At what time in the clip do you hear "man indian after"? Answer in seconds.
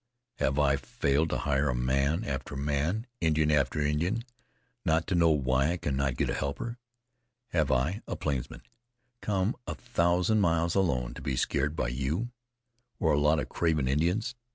2.55-3.79